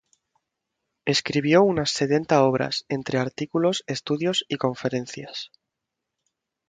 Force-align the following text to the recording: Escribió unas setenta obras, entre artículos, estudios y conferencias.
Escribió 1.05 1.61
unas 1.63 1.91
setenta 1.91 2.43
obras, 2.43 2.85
entre 2.89 3.19
artículos, 3.19 3.83
estudios 3.85 4.43
y 4.47 4.55
conferencias. 4.57 5.51